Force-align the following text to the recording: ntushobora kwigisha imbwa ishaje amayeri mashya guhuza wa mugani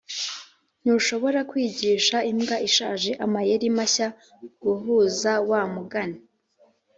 ntushobora 0.81 1.39
kwigisha 1.49 2.17
imbwa 2.31 2.55
ishaje 2.67 3.11
amayeri 3.25 3.67
mashya 3.77 4.07
guhuza 4.63 5.31
wa 5.49 5.61
mugani 5.73 6.19